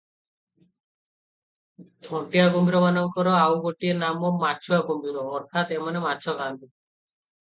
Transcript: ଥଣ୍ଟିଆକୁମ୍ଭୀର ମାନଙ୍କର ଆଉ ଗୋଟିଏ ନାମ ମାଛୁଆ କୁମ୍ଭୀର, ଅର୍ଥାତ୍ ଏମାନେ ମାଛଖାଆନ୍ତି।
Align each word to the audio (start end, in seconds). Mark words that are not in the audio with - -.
ଥଣ୍ଟିଆକୁମ୍ଭୀର 2.07 2.81
ମାନଙ୍କର 2.85 3.35
ଆଉ 3.41 3.59
ଗୋଟିଏ 3.65 3.93
ନାମ 3.99 4.31
ମାଛୁଆ 4.45 4.79
କୁମ୍ଭୀର, 4.87 5.27
ଅର୍ଥାତ୍ 5.41 5.75
ଏମାନେ 5.79 6.05
ମାଛଖାଆନ୍ତି। 6.07 6.65